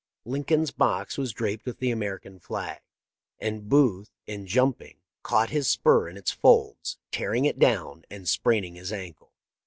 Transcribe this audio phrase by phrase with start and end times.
[0.25, 2.81] Lincoln's box was draped with the American flag,
[3.37, 8.73] and Booth, in jumping, caught his spur in its folds, tearing it down and spraining
[8.73, 9.31] his ankle.